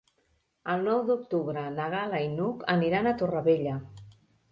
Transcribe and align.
El 0.75 0.79
nou 0.85 1.01
d'octubre 1.09 1.65
na 1.75 1.85
Gal·la 1.95 2.21
i 2.29 2.31
n'Hug 2.31 2.65
aniran 2.77 3.11
a 3.11 3.13
Torrevella. 3.21 3.75